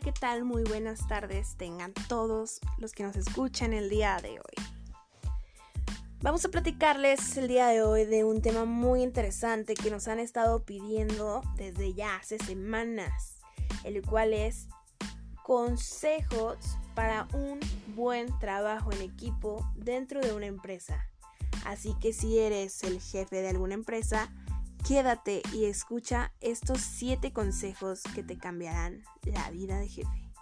¿qué 0.00 0.12
tal? 0.12 0.44
Muy 0.44 0.62
buenas 0.62 1.08
tardes 1.08 1.56
tengan 1.56 1.92
todos 2.08 2.60
los 2.78 2.92
que 2.92 3.02
nos 3.02 3.16
escuchan 3.16 3.72
el 3.72 3.88
día 3.88 4.18
de 4.22 4.38
hoy. 4.38 4.64
Vamos 6.20 6.44
a 6.44 6.50
platicarles 6.50 7.36
el 7.36 7.48
día 7.48 7.66
de 7.68 7.82
hoy 7.82 8.04
de 8.04 8.22
un 8.22 8.40
tema 8.40 8.64
muy 8.64 9.02
interesante 9.02 9.74
que 9.74 9.90
nos 9.90 10.06
han 10.06 10.20
estado 10.20 10.64
pidiendo 10.64 11.42
desde 11.56 11.94
ya 11.94 12.16
hace 12.16 12.38
semanas, 12.38 13.40
el 13.82 14.04
cual 14.06 14.34
es 14.34 14.68
consejos 15.42 16.58
para 16.94 17.26
un 17.32 17.58
buen 17.96 18.38
trabajo 18.38 18.92
en 18.92 19.02
equipo 19.02 19.68
dentro 19.74 20.20
de 20.20 20.32
una 20.32 20.46
empresa. 20.46 21.08
Así 21.64 21.94
que 22.00 22.12
si 22.12 22.38
eres 22.38 22.84
el 22.84 23.00
jefe 23.00 23.42
de 23.42 23.48
alguna 23.48 23.74
empresa, 23.74 24.30
Quédate 24.86 25.42
y 25.52 25.66
escucha 25.66 26.32
estos 26.40 26.80
7 26.80 27.32
consejos 27.32 28.02
que 28.14 28.22
te 28.22 28.38
cambiarán 28.38 29.02
la 29.24 29.50
vida 29.50 29.78
de 29.78 29.88
jefe. 29.88 30.32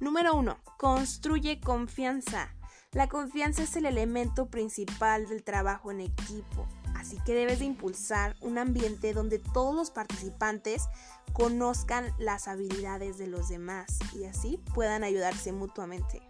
Número 0.00 0.34
1. 0.36 0.58
Construye 0.78 1.60
confianza. 1.60 2.54
La 2.92 3.08
confianza 3.08 3.62
es 3.62 3.76
el 3.76 3.86
elemento 3.86 4.48
principal 4.48 5.26
del 5.28 5.42
trabajo 5.42 5.90
en 5.90 6.00
equipo, 6.00 6.66
así 6.94 7.18
que 7.24 7.34
debes 7.34 7.58
de 7.58 7.66
impulsar 7.66 8.36
un 8.40 8.58
ambiente 8.58 9.12
donde 9.12 9.38
todos 9.38 9.74
los 9.74 9.90
participantes 9.90 10.88
conozcan 11.32 12.12
las 12.18 12.48
habilidades 12.48 13.18
de 13.18 13.26
los 13.26 13.48
demás 13.48 13.98
y 14.14 14.24
así 14.24 14.58
puedan 14.74 15.04
ayudarse 15.04 15.52
mutuamente. 15.52 16.22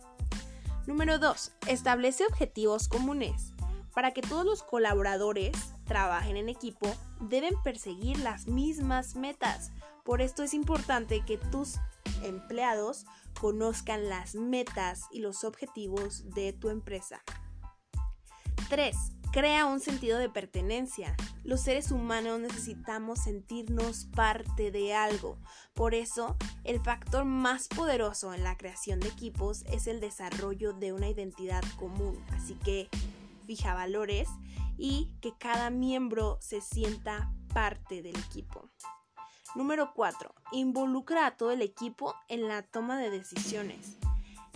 Número 0.87 1.19
2. 1.19 1.53
Establece 1.67 2.25
objetivos 2.25 2.89
comunes. 2.89 3.53
Para 3.95 4.13
que 4.13 4.23
todos 4.23 4.45
los 4.45 4.63
colaboradores 4.63 5.53
trabajen 5.89 6.37
en 6.37 6.49
equipo, 6.49 6.95
deben 7.21 7.61
perseguir 7.65 8.19
las 8.21 8.47
mismas 8.47 9.17
metas. 9.17 9.73
Por 10.05 10.23
esto 10.23 10.45
es 10.45 10.55
importante 10.55 11.25
que 11.25 11.39
tus 11.39 11.79
empleados 12.23 13.07
conozcan 13.41 14.09
las 14.09 14.37
metas 14.37 15.03
y 15.11 15.21
los 15.21 15.43
objetivos 15.43 16.31
de 16.35 16.53
tu 16.53 16.69
empresa. 16.69 17.23
3. 18.69 18.97
Crea 19.33 19.67
un 19.67 19.81
sentido 19.81 20.19
de 20.19 20.29
pertenencia. 20.29 21.17
Los 21.45 21.61
seres 21.61 21.91
humanos 21.91 22.41
necesitamos 22.41 23.21
sentirnos 23.21 24.07
parte 24.07 24.71
de 24.71 24.95
algo. 24.95 25.39
Por 25.75 25.95
eso, 25.95 26.37
el 26.65 26.81
factor 26.81 27.25
más 27.25 27.69
poderoso 27.69 28.35
en 28.35 28.45
la 28.45 28.57
creación 28.57 29.01
de 29.01 29.09
equipos 29.09 29.65
es 29.71 29.87
el 29.87 30.01
desarrollo 30.01 30.73
de 30.73 30.93
una 30.93 31.09
identidad 31.09 31.63
común. 31.79 32.23
Así 32.33 32.55
que 32.55 32.89
fija 33.47 33.75
valores 33.75 34.29
y 34.79 35.13
que 35.21 35.37
cada 35.37 35.69
miembro 35.69 36.39
se 36.41 36.63
sienta 36.63 37.31
parte 37.53 38.01
del 38.01 38.17
equipo. 38.17 38.71
Número 39.55 39.93
4. 39.95 40.35
Involucra 40.53 41.27
a 41.27 41.37
todo 41.37 41.51
el 41.51 41.63
equipo 41.63 42.15
en 42.29 42.49
la 42.49 42.63
toma 42.63 42.99
de 42.99 43.11
decisiones. 43.11 43.99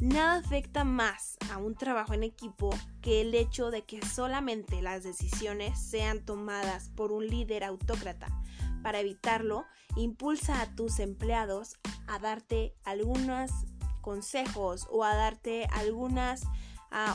Nada 0.00 0.36
afecta 0.36 0.84
más 0.84 1.36
a 1.52 1.58
un 1.58 1.74
trabajo 1.74 2.12
en 2.12 2.22
equipo 2.22 2.70
que 3.00 3.20
el 3.20 3.34
hecho 3.34 3.70
de 3.70 3.84
que 3.84 4.04
solamente 4.04 4.82
las 4.82 5.04
decisiones 5.04 5.78
sean 5.80 6.24
tomadas 6.24 6.88
por 6.96 7.12
un 7.12 7.26
líder 7.26 7.64
autócrata. 7.64 8.26
Para 8.82 9.00
evitarlo, 9.00 9.64
impulsa 9.96 10.60
a 10.60 10.74
tus 10.74 10.98
empleados 10.98 11.78
a 12.08 12.18
darte 12.18 12.74
algunos 12.84 13.50
consejos 14.00 14.88
o 14.90 15.04
a 15.04 15.14
darte 15.14 15.66
algunas 15.70 16.42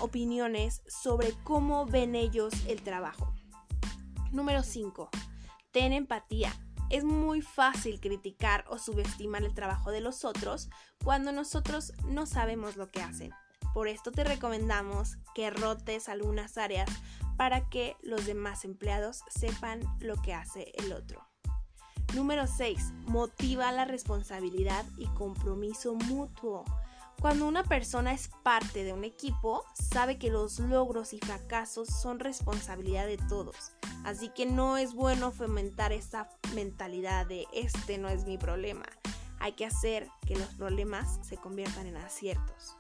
opiniones 0.02 0.82
sobre 0.88 1.34
cómo 1.44 1.86
ven 1.86 2.16
ellos 2.16 2.54
el 2.68 2.82
trabajo. 2.82 3.34
Número 4.32 4.64
5. 4.64 5.10
Ten 5.72 5.94
empatía. 5.94 6.54
Es 6.90 7.04
muy 7.04 7.42
fácil 7.42 8.00
criticar 8.00 8.66
o 8.70 8.78
subestimar 8.78 9.44
el 9.44 9.54
trabajo 9.54 9.92
de 9.92 10.02
los 10.02 10.24
otros 10.24 10.70
cuando 11.04 11.32
nosotros 11.32 11.94
no 12.06 12.26
sabemos 12.26 12.78
lo 12.78 12.90
que 12.90 13.02
hacen. 13.02 13.32
Por 13.74 13.88
esto 13.88 14.12
te 14.12 14.24
recomendamos 14.24 15.18
que 15.36 15.50
rotes 15.50 16.10
algunas 16.10 16.58
áreas 16.58 16.90
para 17.38 17.70
que 17.70 17.96
los 18.02 18.26
demás 18.26 18.66
empleados 18.66 19.22
sepan 19.30 19.82
lo 20.00 20.16
que 20.22 20.34
hace 20.34 20.72
el 20.78 20.94
otro. 20.94 21.28
Número 22.16 22.48
6. 22.48 22.94
Motiva 23.08 23.72
la 23.72 23.86
responsabilidad 23.86 24.86
y 24.98 25.06
compromiso 25.08 25.94
mutuo. 25.94 26.64
Cuando 27.20 27.48
una 27.48 27.64
persona 27.64 28.14
es 28.14 28.30
parte 28.44 28.84
de 28.84 28.94
un 28.94 29.04
equipo, 29.04 29.66
sabe 29.74 30.20
que 30.20 30.30
los 30.30 30.60
logros 30.60 31.14
y 31.14 31.20
fracasos 31.20 31.88
son 31.88 32.20
responsabilidad 32.20 33.08
de 33.08 33.18
todos. 33.18 33.72
Así 34.04 34.30
que 34.30 34.46
no 34.46 34.78
es 34.78 34.94
bueno 34.94 35.32
fomentar 35.32 35.92
esa 35.92 36.30
mentalidad 36.54 37.26
de 37.26 37.48
este 37.54 37.98
no 37.98 38.08
es 38.08 38.26
mi 38.26 38.38
problema. 38.38 38.86
Hay 39.40 39.54
que 39.54 39.66
hacer 39.66 40.08
que 40.28 40.36
los 40.36 40.48
problemas 40.50 41.20
se 41.24 41.38
conviertan 41.38 41.88
en 41.88 41.98
aciertos. 41.98 42.78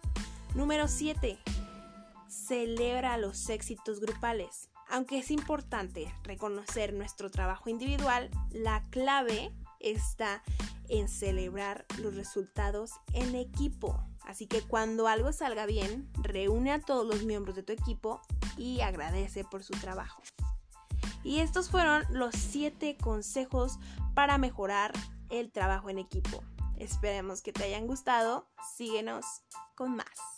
Número 0.53 0.87
7. 0.87 1.39
Celebra 2.27 3.17
los 3.17 3.49
éxitos 3.49 3.99
grupales. 3.99 4.69
Aunque 4.87 5.17
es 5.17 5.31
importante 5.31 6.13
reconocer 6.23 6.93
nuestro 6.93 7.31
trabajo 7.31 7.69
individual, 7.69 8.29
la 8.51 8.85
clave 8.91 9.51
está 9.79 10.43
en 10.89 11.09
celebrar 11.09 11.85
los 11.99 12.15
resultados 12.15 12.91
en 13.13 13.35
equipo. 13.35 13.99
Así 14.27 14.45
que 14.45 14.61
cuando 14.61 15.07
algo 15.07 15.31
salga 15.31 15.65
bien, 15.65 16.11
reúne 16.21 16.73
a 16.73 16.81
todos 16.81 17.07
los 17.07 17.23
miembros 17.23 17.55
de 17.55 17.63
tu 17.63 17.71
equipo 17.71 18.21
y 18.57 18.81
agradece 18.81 19.45
por 19.45 19.63
su 19.63 19.73
trabajo. 19.73 20.21
Y 21.23 21.39
estos 21.39 21.69
fueron 21.69 22.03
los 22.09 22.35
7 22.35 22.97
consejos 22.97 23.79
para 24.13 24.37
mejorar 24.37 24.91
el 25.29 25.49
trabajo 25.49 25.89
en 25.89 25.97
equipo. 25.97 26.43
Esperemos 26.77 27.41
que 27.41 27.53
te 27.53 27.63
hayan 27.63 27.87
gustado. 27.87 28.47
Síguenos 28.75 29.25
con 29.75 29.95
más. 29.95 30.36